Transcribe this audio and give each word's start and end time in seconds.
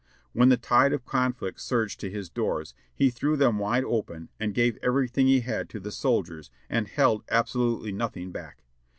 When 0.33 0.49
the 0.49 0.57
tide 0.57 0.93
of 0.93 1.05
conflict 1.05 1.61
surged 1.61 1.99
to 1.99 2.09
his 2.09 2.27
doors 2.27 2.73
he 2.91 3.11
threw 3.11 3.37
them 3.37 3.59
wide 3.59 3.83
open 3.83 4.29
and 4.39 4.51
gave 4.51 4.79
everything 4.81 5.27
he 5.27 5.41
had 5.41 5.69
to 5.69 5.79
the 5.79 5.91
soldiers 5.91 6.49
and 6.71 6.87
held 6.87 7.23
absolutely 7.29 7.91
nothing 7.91 8.31
back. 8.31 8.63